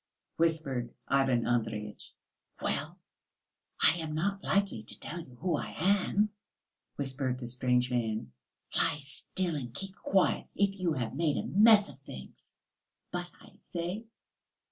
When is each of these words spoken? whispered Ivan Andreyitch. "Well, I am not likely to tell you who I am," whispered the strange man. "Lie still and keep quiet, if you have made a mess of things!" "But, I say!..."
whispered 0.37 0.91
Ivan 1.07 1.45
Andreyitch. 1.45 2.15
"Well, 2.59 2.97
I 3.79 3.97
am 3.99 4.15
not 4.15 4.43
likely 4.43 4.81
to 4.81 4.99
tell 4.99 5.19
you 5.19 5.35
who 5.35 5.55
I 5.55 5.75
am," 5.77 6.31
whispered 6.95 7.37
the 7.37 7.45
strange 7.45 7.91
man. 7.91 8.31
"Lie 8.75 8.97
still 8.97 9.55
and 9.55 9.71
keep 9.75 9.95
quiet, 9.97 10.47
if 10.55 10.79
you 10.79 10.93
have 10.93 11.13
made 11.13 11.37
a 11.37 11.45
mess 11.45 11.87
of 11.87 11.99
things!" 11.99 12.57
"But, 13.11 13.29
I 13.41 13.51
say!..." 13.53 14.05